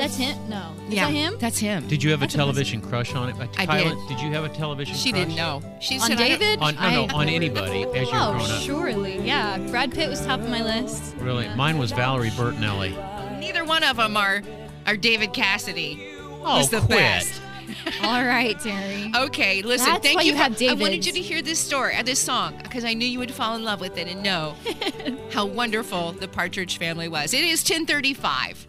[0.06, 0.48] That's him?
[0.48, 0.72] No.
[0.88, 1.36] Is yeah, that him?
[1.40, 1.86] That's him.
[1.88, 2.46] Did you have a That's amazing.
[2.46, 3.36] television crush on it?
[3.58, 4.20] I Kyla, did.
[4.20, 5.22] you have a television she crush?
[5.24, 5.60] didn't know.
[5.80, 6.58] She On said, I don't- David?
[6.60, 8.62] On, no, no, I- on anybody as you were Oh, growing up.
[8.62, 9.18] surely.
[9.26, 9.58] Yeah.
[9.70, 11.16] Brad Pitt was top of my list.
[11.18, 11.48] Really?
[11.56, 12.92] Mine was Valerie Bertinelli.
[13.40, 14.42] Neither one of them are
[14.86, 16.06] are David Cassidy.
[16.44, 16.98] Oh, was the quit.
[16.98, 17.42] best.
[18.04, 19.12] All right, Terri.
[19.26, 19.88] Okay, listen.
[19.88, 20.28] That's thank why you.
[20.32, 22.94] you for- have I wanted you to hear this story, uh, this song, because I
[22.94, 24.54] knew you would fall in love with it and know
[25.32, 27.34] how wonderful the Partridge Family was.
[27.34, 28.68] It is 1035.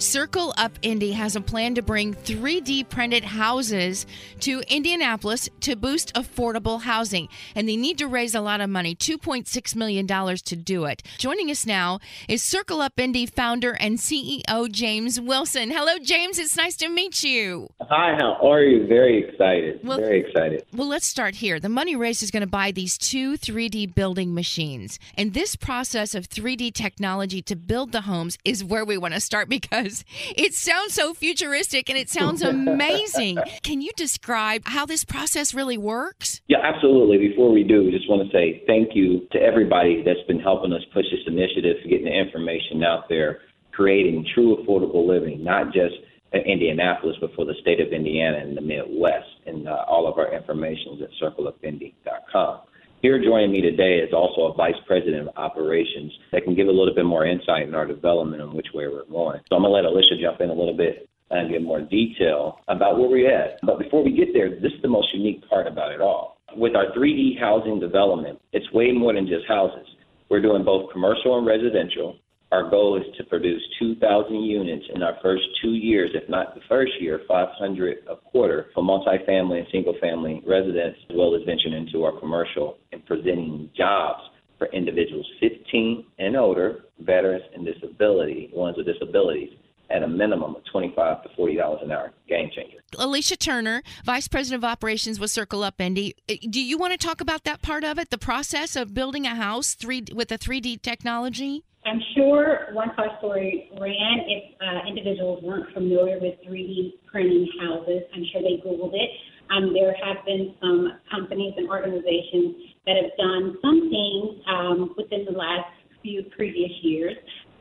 [0.00, 4.06] Circle Up Indy has a plan to bring 3D printed houses
[4.40, 7.28] to Indianapolis to boost affordable housing.
[7.54, 11.02] And they need to raise a lot of money $2.6 million to do it.
[11.18, 15.70] Joining us now is Circle Up Indy founder and CEO James Wilson.
[15.70, 16.38] Hello, James.
[16.38, 17.68] It's nice to meet you.
[17.82, 18.86] Hi, how are you?
[18.86, 19.80] Very excited.
[19.84, 20.64] Well- Very excited.
[20.72, 21.60] Well, let's start here.
[21.60, 24.98] The money raised is going to buy these two 3D building machines.
[25.18, 29.20] And this process of 3D technology to build the homes is where we want to
[29.20, 29.89] start because
[30.36, 33.38] it sounds so futuristic and it sounds amazing.
[33.62, 36.40] Can you describe how this process really works?
[36.48, 37.18] Yeah, absolutely.
[37.18, 40.72] Before we do, we just want to say thank you to everybody that's been helping
[40.72, 43.40] us push this initiative, getting the information out there,
[43.72, 45.94] creating true affordable living, not just
[46.32, 49.28] in Indianapolis, but for the state of Indiana and the Midwest.
[49.46, 52.59] And uh, all of our information is at circleupindy.com.
[53.02, 56.70] Here joining me today is also a vice president of operations that can give a
[56.70, 59.40] little bit more insight in our development and which way we're going.
[59.48, 62.60] So I'm going to let Alicia jump in a little bit and give more detail
[62.68, 63.58] about where we're at.
[63.62, 66.36] But before we get there, this is the most unique part about it all.
[66.54, 69.86] With our 3D housing development, it's way more than just houses.
[70.28, 72.18] We're doing both commercial and residential.
[72.52, 76.60] Our goal is to produce 2,000 units in our first two years, if not the
[76.68, 81.74] first year, 500 a quarter for multifamily and single family residents, as well as venturing
[81.74, 84.22] into our commercial and presenting jobs
[84.58, 89.50] for individuals 15 and older, veterans and disability, ones with disabilities,
[89.88, 92.12] at a minimum of 25 to $40 an hour.
[92.28, 92.78] Game changer.
[92.98, 96.14] Alicia Turner, Vice President of Operations with Circle Up Indy.
[96.28, 99.26] Uh, do you want to talk about that part of it, the process of building
[99.26, 101.64] a house three with a 3D technology?
[101.84, 108.02] I'm sure once our story ran, if uh, individuals weren't familiar with 3D printing houses,
[108.14, 109.10] I'm sure they Googled it.
[109.50, 115.24] Um, there have been some companies and organizations that have done some things um, within
[115.24, 115.66] the last
[116.02, 117.16] few previous years.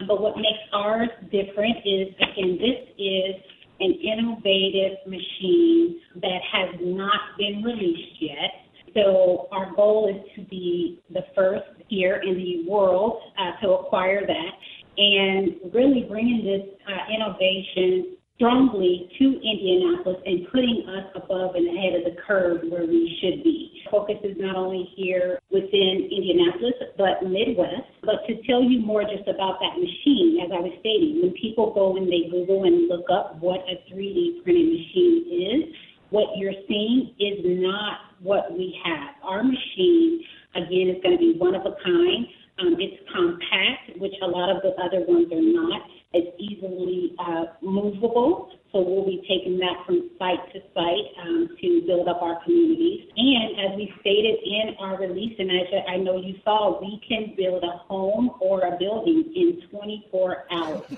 [0.05, 3.35] But what makes ours different is, again, this is
[3.79, 8.67] an innovative machine that has not been released yet.
[8.93, 14.25] So our goal is to be the first here in the world uh, to acquire
[14.25, 14.51] that
[14.97, 21.99] and really bringing this uh, innovation strongly to Indianapolis and putting us above and ahead
[21.99, 23.83] of the curve where we should be.
[23.91, 27.91] Focus is not only here within Indianapolis, but Midwest.
[28.01, 31.73] But to tell you more just about that machine, as I was stating, when people
[31.73, 35.75] go and they Google and look up what a 3D printing machine is,
[36.09, 39.15] what you're seeing is not what we have.
[39.23, 40.23] Our machine,
[40.55, 42.27] again, is going to be one of a kind.
[42.59, 45.81] Um, it's compact, which a lot of the other ones are not.
[46.11, 51.83] It's easily uh, movable, so we'll be taking that from site to site um, to
[51.85, 53.07] build up our communities.
[53.15, 57.35] And as we stated in our release, and as I know you saw, we can
[57.37, 60.83] build a home or a building in 24 hours.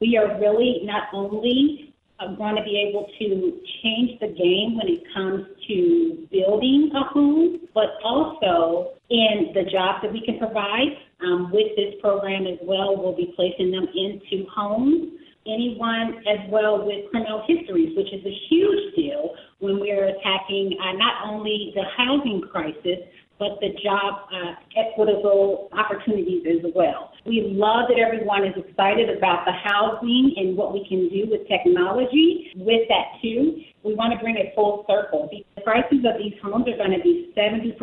[0.00, 1.87] We are really not only
[2.20, 7.04] uh, going to be able to change the game when it comes to building a
[7.12, 12.58] home, but also in the jobs that we can provide um, with this program as
[12.62, 15.12] well, we'll be placing them into homes.
[15.46, 20.92] Anyone as well with criminal histories, which is a huge deal when we're attacking uh,
[20.92, 22.98] not only the housing crisis,
[23.38, 27.12] but the job uh, equitable opportunities as well.
[27.24, 31.46] We love that everyone is excited about the housing and what we can do with
[31.46, 32.52] technology.
[32.56, 35.28] With that, too, we want to bring it full circle.
[35.30, 37.78] The prices of these homes are going to be 70%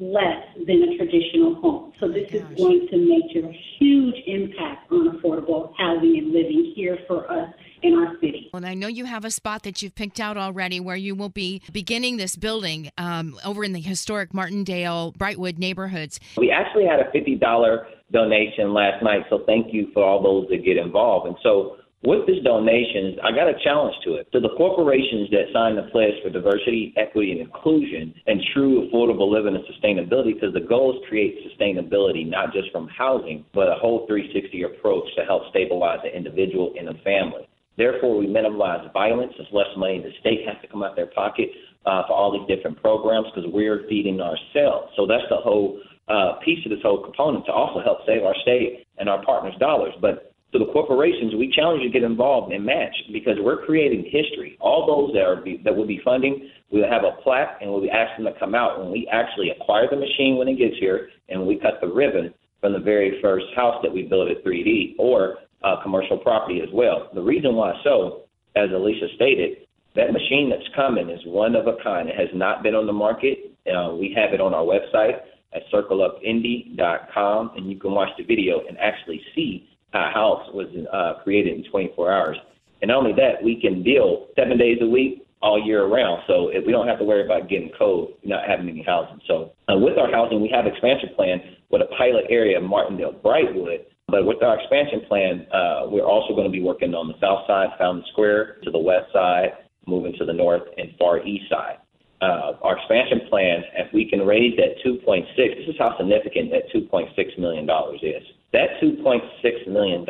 [0.00, 1.92] less than a traditional home.
[2.00, 6.98] So this is going to make a huge impact on affordable housing and living here
[7.06, 8.50] for us in our city.
[8.54, 11.28] And I know you have a spot that you've picked out already where you will
[11.28, 16.20] be beginning this building um, over in the historic Martindale, Brightwood neighborhoods.
[16.36, 20.64] We actually had a $50 donation last night, so thank you for all those that
[20.64, 21.26] get involved.
[21.26, 24.32] And so with this donation, I got a challenge to it.
[24.32, 29.30] To the corporations that sign the pledge for diversity, equity, and inclusion and true affordable
[29.30, 33.68] living and sustainability, because the goal is to create sustainability, not just from housing, but
[33.68, 37.46] a whole 360 approach to help stabilize the individual and the family.
[37.76, 39.32] Therefore, we minimize violence.
[39.36, 41.50] There's less money the state has to come out of their pocket
[41.84, 44.92] uh, for all these different programs because we're feeding ourselves.
[44.96, 48.34] So that's the whole uh, piece of this whole component to also help save our
[48.42, 49.92] state and our partners' dollars.
[50.00, 54.04] But to the corporations, we challenge you to get involved and match because we're creating
[54.04, 54.56] history.
[54.60, 57.82] All those that are be, that will be funding, we'll have a plaque and we'll
[57.82, 60.74] be asking them to come out when we actually acquire the machine when it gets
[60.80, 64.44] here and we cut the ribbon from the very first house that we built at
[64.44, 67.08] 3D or uh, commercial property as well.
[67.14, 68.22] The reason why so,
[68.56, 69.58] as Alicia stated,
[69.94, 72.08] that machine that's coming is one of a kind.
[72.08, 73.52] It has not been on the market.
[73.66, 75.20] Uh, we have it on our website
[75.52, 81.22] at circleupindy.com, and you can watch the video and actually see uh, house was uh,
[81.22, 82.36] created in 24 hours.
[82.82, 86.22] And not only that, we can build seven days a week, all year round.
[86.26, 89.20] So if we don't have to worry about getting cold, not having any housing.
[89.26, 93.84] So uh, with our housing, we have expansion plan with a pilot area Martindale Brightwood.
[94.08, 97.46] But with our expansion plan, uh, we're also going to be working on the south
[97.46, 99.52] side, Fountain Square, to the west side,
[99.86, 101.78] moving to the north and far east side.
[102.20, 106.68] Uh, our expansion plan, if we can raise that 2.6, this is how significant that
[106.74, 108.22] 2.6 million dollars is.
[108.52, 110.04] That $2.6 million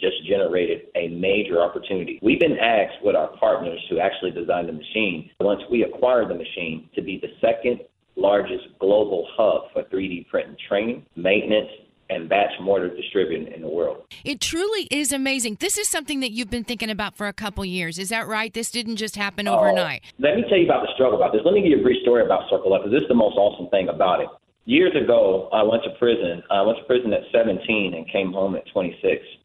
[0.00, 2.18] just generated a major opportunity.
[2.20, 6.34] We've been asked with our partners who actually designed the machine, once we acquire the
[6.34, 7.80] machine, to be the second
[8.16, 11.68] largest global hub for 3D printing training, maintenance,
[12.08, 14.04] and batch mortar distributing in the world.
[14.24, 15.56] It truly is amazing.
[15.60, 17.98] This is something that you've been thinking about for a couple years.
[17.98, 18.52] Is that right?
[18.52, 20.02] This didn't just happen overnight.
[20.04, 21.42] Uh, let me tell you about the struggle about this.
[21.44, 23.36] Let me give you a brief story about Circle Up because this is the most
[23.36, 24.28] awesome thing about it.
[24.66, 26.42] Years ago, I went to prison.
[26.50, 28.98] I went to prison at 17 and came home at 26.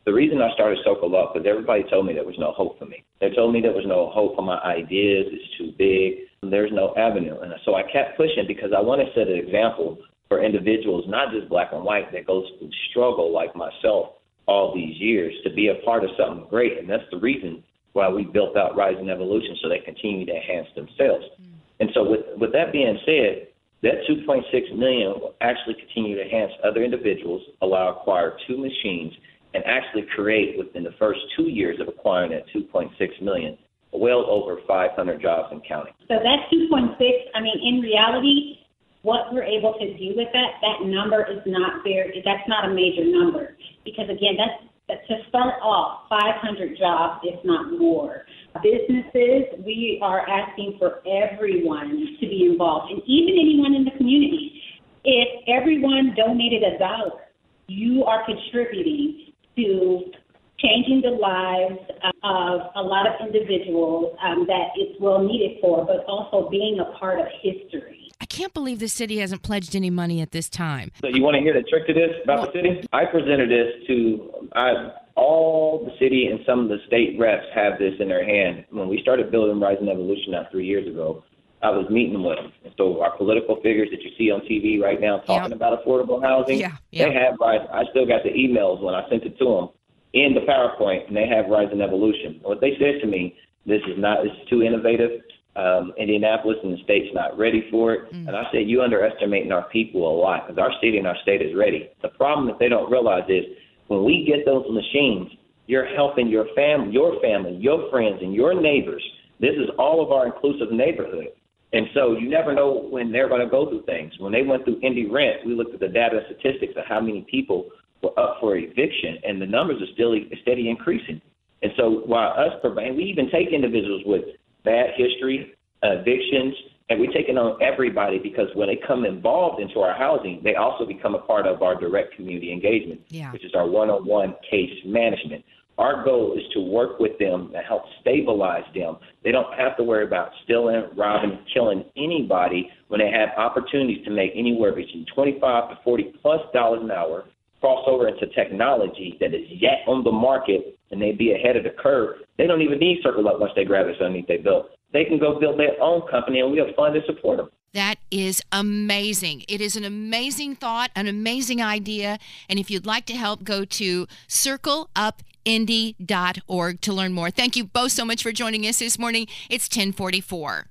[0.04, 2.88] The reason I started Circle Up was everybody told me there was no hope for
[2.88, 3.06] me.
[3.22, 5.30] They told me there was no hope for my ideas.
[5.30, 6.26] It's too big.
[6.42, 7.38] There's no avenue.
[7.38, 11.30] And so I kept pushing because I want to set an example for individuals, not
[11.32, 15.68] just black and white, that goes through struggle like myself all these years to be
[15.68, 16.80] a part of something great.
[16.80, 17.62] And that's the reason
[17.94, 21.30] why we built out Rising Evolution so they continue to enhance themselves.
[21.38, 21.62] Mm.
[21.80, 23.51] And so with, with that being said,
[23.84, 29.14] that 2.6 million will actually continue to enhance other individuals, allow acquire two machines,
[29.54, 32.90] and actually create within the first two years of acquiring that 2.6
[33.22, 33.58] million,
[33.92, 35.94] well over 500 jobs in counting.
[36.08, 36.96] So that 2.6,
[37.36, 38.60] I mean, in reality,
[39.02, 42.74] what we're able to do with that, that number is not very, that's not a
[42.74, 43.58] major number.
[43.84, 48.26] Because again, that's, that to start off 500 jobs, if not more.
[48.60, 54.62] Businesses, we are asking for everyone to be involved, and even anyone in the community.
[55.04, 57.22] If everyone donated a dollar,
[57.68, 60.12] you are contributing to
[60.60, 61.80] changing the lives
[62.24, 66.98] of a lot of individuals um, that it's well needed for, but also being a
[66.98, 68.12] part of history.
[68.20, 70.92] I can't believe the city hasn't pledged any money at this time.
[71.02, 72.88] So you want to hear the trick to this about the city?
[72.94, 77.78] I presented this to I, all the city and some of the state reps have
[77.78, 78.66] this in their hand.
[78.72, 81.24] When we started building Rising Evolution now three years ago,
[81.62, 82.52] I was meeting with them.
[82.66, 86.22] And so our political figures that you see on TV right now talking about affordable
[86.24, 87.06] housing, Yeah, yeah.
[87.06, 87.62] they have Rise.
[87.72, 89.70] I still got the emails when I sent it to them
[90.14, 92.40] in the PowerPoint, and they have Rising Evolution.
[92.42, 95.22] What they said to me, this is not, this is too innovative.
[95.56, 98.12] Um, Indianapolis and the state's not ready for it.
[98.12, 101.42] And I said, you underestimating our people a lot because our city and our state
[101.44, 101.90] is ready.
[102.02, 103.46] The problem that they don't realize is
[103.92, 105.30] when we get those machines,
[105.68, 109.04] you're helping your family, your family, your friends, and your neighbors.
[109.42, 111.28] This is all of our inclusive neighborhood.
[111.74, 114.14] And so you never know when they're going to go through things.
[114.18, 117.02] When they went through Indy Rent, we looked at the data and statistics of how
[117.02, 117.70] many people
[118.02, 121.22] were up for eviction, and the numbers are still steady increasing.
[121.62, 124.24] And so while us, and we even take individuals with
[124.64, 126.56] bad history, evictions,
[126.92, 130.56] and we take it on everybody because when they come involved into our housing, they
[130.56, 133.32] also become a part of our direct community engagement, Yeah.
[133.32, 135.46] which is our one-on-one case management.
[135.78, 138.98] Our goal is to work with them and help stabilize them.
[139.24, 144.12] They don't have to worry about stealing, robbing, killing anybody when they have opportunities to
[144.12, 147.24] make anywhere between 25 to 40 plus dollars an hour,
[147.62, 151.64] cross over into technology that is yet on the market, and they be ahead of
[151.64, 152.18] the curve.
[152.38, 154.72] They don't even need Circle Up once they grab it underneath their belt.
[154.94, 157.50] They can go build their own company, and we have fund to support them.
[157.74, 159.46] That is amazing.
[159.48, 162.20] It is an amazing thought, an amazing idea.
[162.50, 167.32] And if you'd like to help, go to circleupindy.org to learn more.
[167.32, 169.28] Thank you both so much for joining us this morning.
[169.50, 170.68] It's 1044.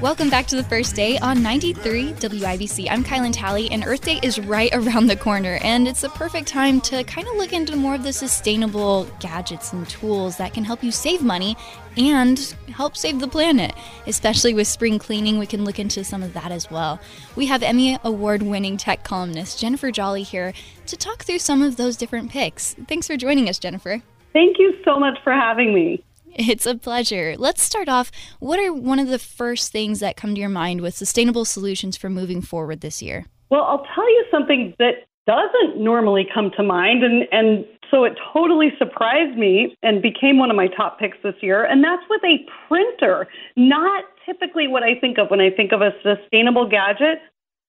[0.00, 2.86] Welcome back to the first day on 93 WIBC.
[2.90, 6.48] I'm Kylan Talley, and Earth Day is right around the corner, and it's the perfect
[6.48, 10.64] time to kind of look into more of the sustainable gadgets and tools that can
[10.64, 11.54] help you save money
[11.98, 13.74] and help save the planet.
[14.06, 16.98] Especially with spring cleaning, we can look into some of that as well.
[17.36, 20.54] We have Emmy Award winning tech columnist Jennifer Jolly here
[20.86, 22.74] to talk through some of those different picks.
[22.88, 24.00] Thanks for joining us, Jennifer.
[24.32, 26.02] Thank you so much for having me.
[26.34, 27.34] It's a pleasure.
[27.38, 28.10] Let's start off.
[28.38, 31.96] What are one of the first things that come to your mind with sustainable solutions
[31.96, 33.26] for moving forward this year?
[33.50, 38.14] Well, I'll tell you something that doesn't normally come to mind, and, and so it
[38.32, 42.22] totally surprised me and became one of my top picks this year, and that's with
[42.24, 42.38] a
[42.68, 43.26] printer.
[43.56, 47.18] Not typically what I think of when I think of a sustainable gadget,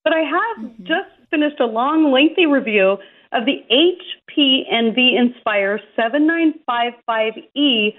[0.03, 0.83] but I have mm-hmm.
[0.83, 2.97] just finished a long, lengthy review
[3.33, 7.95] of the HP Envy Inspire 7955E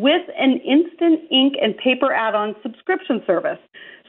[0.00, 3.58] with an instant ink and paper add on subscription service.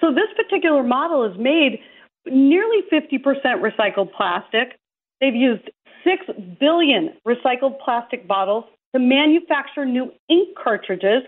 [0.02, 1.80] So, this particular model is made
[2.26, 3.20] nearly 50%
[3.62, 4.80] recycled plastic.
[5.22, 5.70] They've used
[6.04, 6.26] 6
[6.60, 11.24] billion recycled plastic bottles to manufacture new ink cartridges.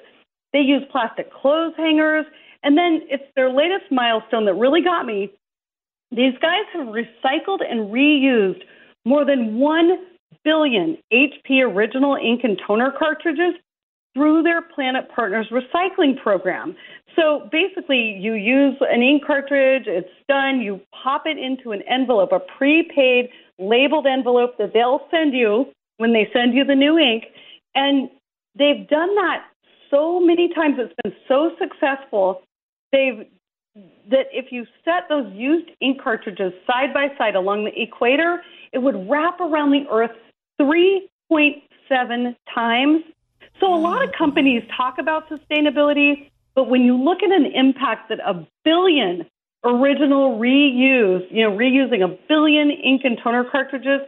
[0.54, 2.26] They use plastic clothes hangers.
[2.64, 5.32] And then it's their latest milestone that really got me.
[6.12, 8.62] These guys have recycled and reused
[9.06, 9.98] more than 1
[10.44, 13.56] billion HP original ink and toner cartridges
[14.18, 16.76] through their Planet Partners recycling program.
[17.16, 22.32] So basically, you use an ink cartridge, it's done, you pop it into an envelope,
[22.32, 25.66] a prepaid labeled envelope that they'll send you
[25.98, 27.26] when they send you the new ink.
[27.76, 28.10] And
[28.58, 29.46] they've done that
[29.92, 32.42] so many times, it's been so successful.
[32.92, 33.28] They've
[34.10, 38.42] that if you set those used ink cartridges side by side along the equator,
[38.74, 40.16] it would wrap around the Earth
[40.60, 43.04] 3.7 times.
[43.60, 48.10] So a lot of companies talk about sustainability, but when you look at an impact
[48.10, 49.26] that a billion
[49.64, 54.02] original reuse, you know, reusing a billion ink and toner cartridges,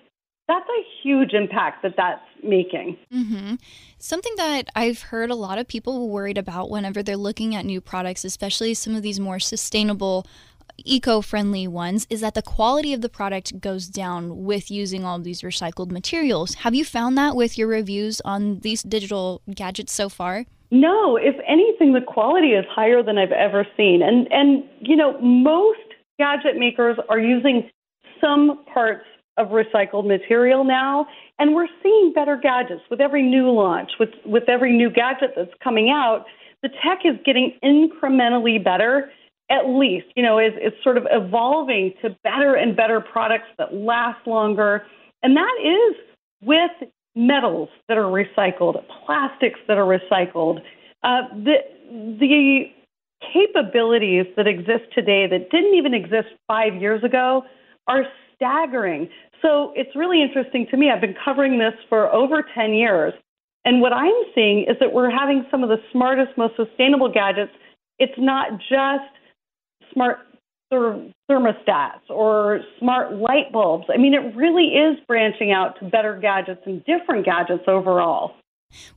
[0.48, 2.98] that's a huge impact that that's making.
[3.12, 3.56] hmm
[4.00, 7.82] Something that I've heard a lot of people worried about whenever they're looking at new
[7.82, 10.26] products, especially some of these more sustainable,
[10.86, 15.20] eco friendly ones, is that the quality of the product goes down with using all
[15.20, 16.56] these recycled materials.
[16.56, 20.46] Have you found that with your reviews on these digital gadgets so far?
[20.72, 24.02] No, if anything, the quality is higher than I've ever seen.
[24.04, 25.80] And and you know, most
[26.20, 27.70] gadget makers are using
[28.22, 29.06] some parts
[29.38, 31.08] of recycled material now,
[31.40, 35.54] and we're seeing better gadgets with every new launch, with with every new gadget that's
[35.64, 36.26] coming out.
[36.62, 39.12] The tech is getting incrementally better.
[39.50, 43.74] At least, you know, it's, it's sort of evolving to better and better products that
[43.74, 44.86] last longer,
[45.24, 45.96] and that is
[46.42, 50.60] with metals that are recycled, plastics that are recycled.
[51.04, 51.56] Uh, the
[52.20, 52.66] the
[53.34, 57.44] capabilities that exist today that didn't even exist five years ago
[57.88, 58.04] are
[58.36, 59.10] staggering.
[59.42, 60.90] So it's really interesting to me.
[60.90, 63.14] I've been covering this for over 10 years.
[63.66, 67.52] And what I'm seeing is that we're having some of the smartest, most sustainable gadgets.
[67.98, 69.12] It's not just
[69.94, 70.20] smart
[70.72, 73.86] thermostats or smart light bulbs.
[73.94, 78.34] I mean, it really is branching out to better gadgets and different gadgets overall.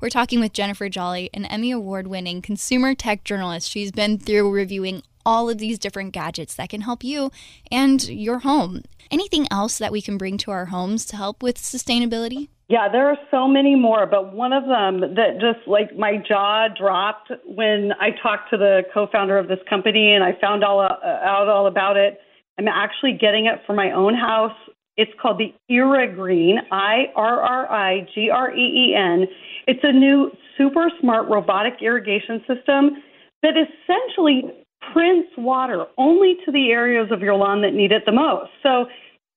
[0.00, 3.70] We're talking with Jennifer Jolly, an Emmy Award winning consumer tech journalist.
[3.70, 7.30] She's been through reviewing all of these different gadgets that can help you
[7.70, 8.82] and your home.
[9.11, 12.48] Anything else that we can bring to our homes to help with sustainability?
[12.68, 16.68] Yeah, there are so many more, but one of them that just like my jaw
[16.68, 20.87] dropped when I talked to the co-founder of this company and I found all uh,
[21.04, 22.18] out all about it.
[22.58, 24.56] I'm actually getting it for my own house.
[24.96, 29.26] It's called the IrriGreen, I R R I G R E E N.
[29.66, 33.02] It's a new super smart robotic irrigation system
[33.42, 34.44] that essentially
[34.92, 38.50] prints water only to the areas of your lawn that need it the most.
[38.62, 38.86] So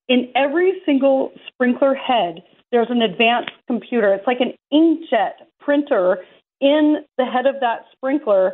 [0.08, 4.13] in every single sprinkler head, there's an advanced computer.
[4.13, 6.23] It's like an inkjet printer
[6.62, 8.53] in the head of that sprinkler,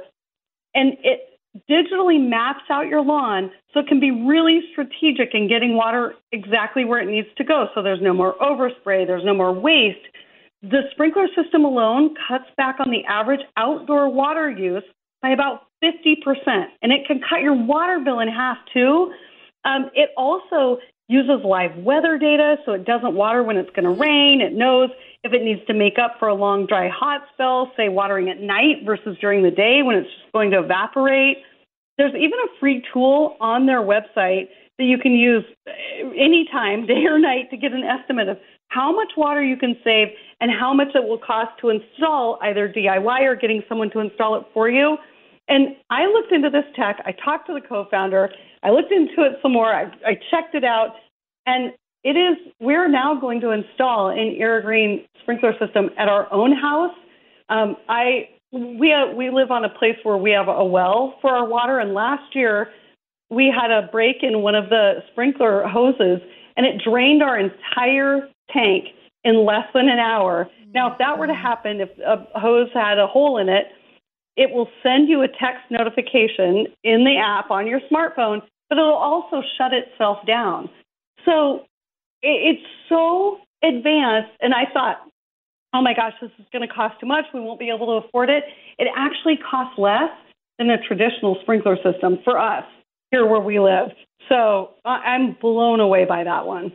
[0.74, 1.22] and it
[1.70, 6.86] digitally maps out your lawn so it can be really strategic in getting water exactly
[6.86, 7.68] where it needs to go.
[7.76, 10.00] So there's no more overspray, there's no more waste.
[10.62, 14.84] The sprinkler system alone cuts back on the average outdoor water use
[15.22, 19.12] by about 50%, and it can cut your water bill in half too.
[19.66, 24.02] Um, it also uses live weather data so it doesn't water when it's going to
[24.02, 24.42] rain.
[24.42, 24.90] It knows
[25.24, 28.40] if it needs to make up for a long, dry, hot spell, say watering at
[28.40, 31.38] night versus during the day when it's just going to evaporate.
[31.98, 35.44] There's even a free tool on their website that you can use
[36.18, 38.38] anytime, day or night, to get an estimate of
[38.72, 40.08] how much water you can save
[40.40, 44.36] and how much it will cost to install either DIY or getting someone to install
[44.36, 44.98] it for you.
[45.50, 47.02] And I looked into this tech.
[47.06, 48.30] I talked to the co-founder.
[48.64, 49.74] I looked into it some more.
[49.74, 50.96] I, I checked it out,
[51.46, 52.38] and it is.
[52.62, 56.96] We're now going to install an IrriGreen sprinkler system at our own house.
[57.50, 61.32] Um, I we uh, we live on a place where we have a well for
[61.32, 62.70] our water, and last year
[63.30, 66.22] we had a break in one of the sprinkler hoses,
[66.56, 68.86] and it drained our entire tank
[69.24, 70.46] in less than an hour.
[70.46, 70.72] Mm-hmm.
[70.74, 73.68] Now, if that were to happen, if a hose had a hole in it,
[74.38, 78.94] it will send you a text notification in the app on your smartphone, but it'll
[78.94, 80.70] also shut itself down.
[81.26, 81.66] So
[82.24, 84.32] it's so advanced.
[84.40, 85.02] And I thought,
[85.74, 87.26] oh my gosh, this is going to cost too much.
[87.34, 88.44] We won't be able to afford it.
[88.78, 90.12] It actually costs less
[90.58, 92.64] than a traditional sprinkler system for us
[93.12, 93.90] here where we live.
[94.30, 96.72] So I'm blown away by that one.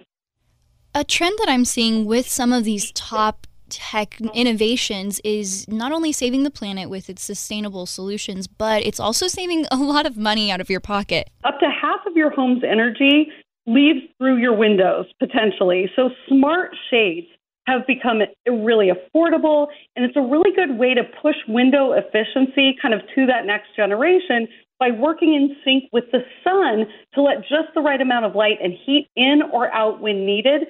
[0.96, 6.10] A trend that I'm seeing with some of these top tech innovations is not only
[6.10, 10.50] saving the planet with its sustainable solutions, but it's also saving a lot of money
[10.50, 11.28] out of your pocket.
[11.44, 13.28] Up to half of your home's energy
[13.66, 15.90] leaves through your windows potentially.
[15.94, 17.26] So smart shades
[17.66, 22.94] have become really affordable and it's a really good way to push window efficiency kind
[22.94, 24.48] of to that next generation
[24.80, 28.56] by working in sync with the sun to let just the right amount of light
[28.62, 30.62] and heat in or out when needed.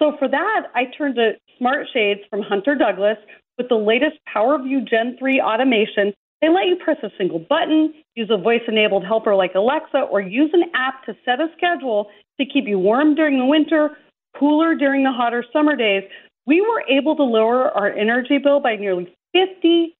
[0.00, 3.18] So for that, I turned to smart shades from Hunter Douglas
[3.58, 6.14] with the latest PowerView Gen 3 automation.
[6.40, 10.22] They let you press a single button, use a voice enabled helper like Alexa, or
[10.22, 12.08] use an app to set a schedule
[12.40, 13.98] to keep you warm during the winter,
[14.38, 16.02] cooler during the hotter summer days.
[16.46, 19.90] We were able to lower our energy bill by nearly 50%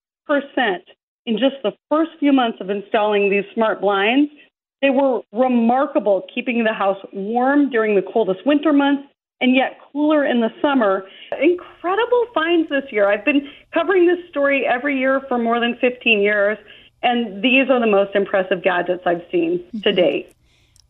[1.26, 4.30] in just the first few months of installing these smart blinds.
[4.80, 9.02] They were remarkable, keeping the house warm during the coldest winter months
[9.40, 11.06] and yet cooler in the summer.
[11.40, 13.10] Incredible finds this year.
[13.10, 16.58] I've been covering this story every year for more than 15 years,
[17.02, 19.96] and these are the most impressive gadgets I've seen to mm-hmm.
[19.96, 20.32] date.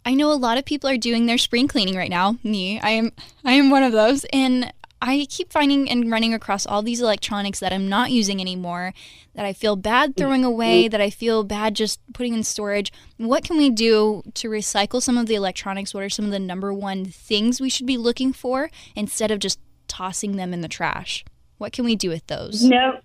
[0.05, 2.37] I know a lot of people are doing their spring cleaning right now.
[2.43, 3.13] Me, I am
[3.45, 4.73] I am one of those and
[5.03, 8.93] I keep finding and running across all these electronics that I'm not using anymore,
[9.35, 10.21] that I feel bad mm-hmm.
[10.21, 12.93] throwing away, that I feel bad just putting in storage.
[13.17, 15.95] What can we do to recycle some of the electronics?
[15.95, 19.39] What are some of the number one things we should be looking for instead of
[19.39, 21.25] just tossing them in the trash?
[21.59, 22.65] What can we do with those?
[22.65, 23.01] No,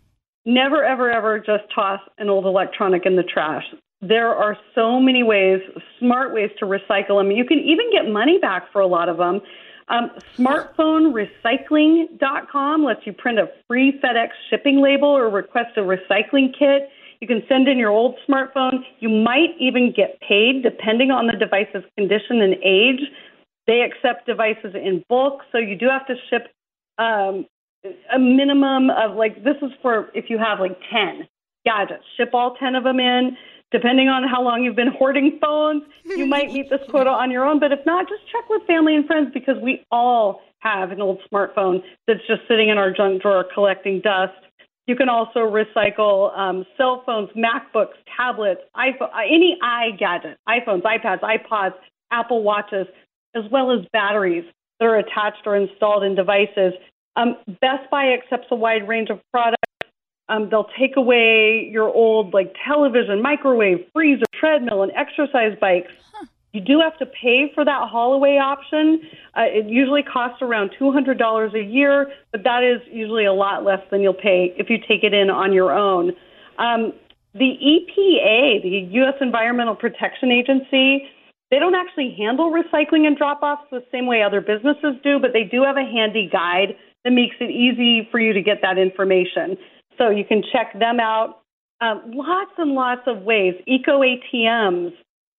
[0.46, 3.64] never, ever, ever just toss an old electronic in the trash.
[4.02, 5.62] There are so many ways,
[6.00, 7.32] smart ways to recycle them.
[7.32, 9.42] You can even get money back for a lot of them.
[9.88, 16.90] Um, smartphonerecycling.com lets you print a free FedEx shipping label or request a recycling kit.
[17.22, 18.80] You can send in your old smartphone.
[19.00, 23.02] You might even get paid depending on the device's condition and age.
[23.68, 26.48] They accept devices in bulk, so you do have to ship
[26.98, 27.46] um,
[28.14, 31.28] a minimum of like this is for if you have like 10
[31.66, 32.04] gadgets.
[32.18, 33.38] Ship all 10 of them in.
[33.72, 37.46] Depending on how long you've been hoarding phones, you might meet this quota on your
[37.46, 37.60] own.
[37.60, 41.20] But if not, just check with family and friends because we all have an old
[41.32, 44.34] smartphone that's just sitting in our junk drawer collecting dust.
[44.88, 50.84] You can also recycle um, cell phones, MacBooks, tablets, iPhone, uh, any i gadget, iPhones,
[50.84, 51.74] iPads, iPods,
[52.12, 52.88] Apple Watches,
[53.36, 54.46] as well as batteries
[54.80, 56.74] that are attached or installed in devices.
[57.16, 59.65] Um, Best Buy accepts a wide range of products.
[60.28, 65.92] Um, they'll take away your old like television, microwave, freezer, treadmill, and exercise bikes.
[66.52, 69.02] You do have to pay for that haul away option.
[69.36, 73.82] Uh, it usually costs around $200 a year, but that is usually a lot less
[73.92, 76.14] than you'll pay if you take it in on your own.
[76.58, 76.94] Um,
[77.34, 79.16] the EPA, the U.S.
[79.20, 81.10] Environmental Protection Agency,
[81.52, 85.34] they don't actually handle recycling and drop offs the same way other businesses do, but
[85.34, 88.78] they do have a handy guide that makes it easy for you to get that
[88.78, 89.58] information.
[89.98, 91.42] So you can check them out.
[91.82, 93.54] Um, lots and lots of ways.
[93.68, 94.94] Eco ATMs,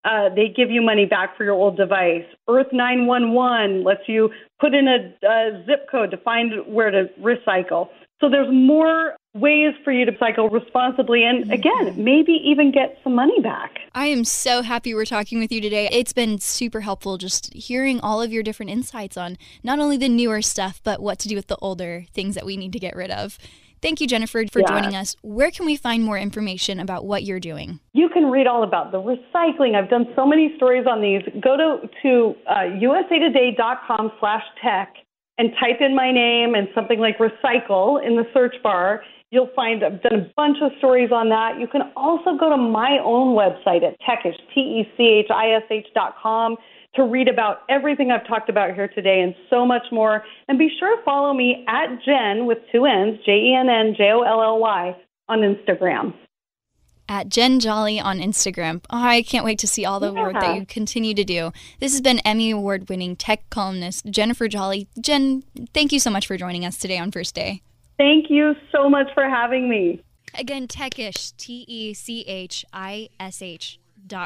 [0.05, 2.25] uh, they give you money back for your old device.
[2.49, 4.31] Earth 911 lets you
[4.61, 7.89] put in a, a zip code to find where to recycle.
[8.21, 13.15] So there's more ways for you to cycle responsibly and again, maybe even get some
[13.15, 13.79] money back.
[13.95, 15.89] I am so happy we're talking with you today.
[15.93, 20.09] It's been super helpful just hearing all of your different insights on not only the
[20.09, 22.97] newer stuff, but what to do with the older things that we need to get
[22.97, 23.39] rid of.
[23.83, 24.67] Thank you, Jennifer, for Yeah.
[24.69, 25.17] joining us.
[25.23, 27.79] Where can we find more information about what you're doing?
[27.93, 29.75] You can read all about the recycling.
[29.75, 31.23] I've done so many stories on these.
[31.41, 34.95] Go to, to uh, usatoday.com slash tech
[35.39, 39.03] and type in my name and something like recycle in the search bar.
[39.31, 41.59] You'll find I've done a bunch of stories on that.
[41.61, 46.57] You can also go to my own website at techish, T-E-C-H-I-S-H dot com
[46.97, 50.25] to read about everything I've talked about here today and so much more.
[50.49, 54.97] And be sure to follow me at Jen with two N's, J-E-N-N, J-O-L-L-Y
[55.29, 56.15] on Instagram.
[57.09, 58.83] At Jen Jolly on Instagram.
[58.91, 61.53] Oh, I can't wait to see all the work that you continue to do.
[61.79, 64.89] This has been Emmy Award winning tech columnist Jennifer Jolly.
[65.01, 67.63] Jen, thank you so much for joining us today on First Day.
[67.97, 70.03] Thank you so much for having me.
[70.35, 73.79] Again, techish, T E C H I S H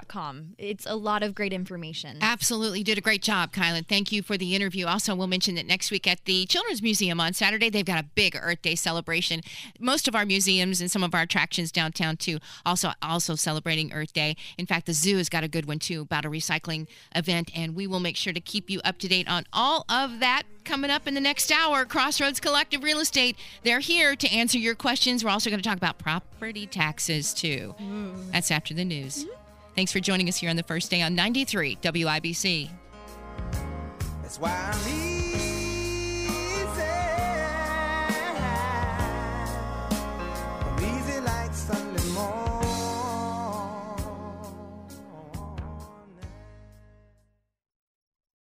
[0.09, 0.55] com.
[0.59, 2.19] It's a lot of great information.
[2.21, 2.79] Absolutely.
[2.79, 3.87] You did a great job, Kylan.
[3.87, 4.87] Thank you for the interview.
[4.87, 8.07] Also, we'll mention that next week at the Children's Museum on Saturday, they've got a
[8.15, 9.41] big Earth Day celebration.
[9.79, 14.13] Most of our museums and some of our attractions downtown, too, also also celebrating Earth
[14.13, 14.37] Day.
[14.59, 17.75] In fact, the zoo has got a good one, too, about a recycling event, and
[17.75, 20.91] we will make sure to keep you up to date on all of that coming
[20.91, 21.85] up in the next hour.
[21.85, 25.25] Crossroads Collective Real Estate, they're here to answer your questions.
[25.25, 27.75] We're also going to talk about property taxes, too.
[27.81, 28.31] Mm.
[28.33, 29.27] That's after the news.
[29.75, 32.71] Thanks for joining us here on the first day on 93 WIBC.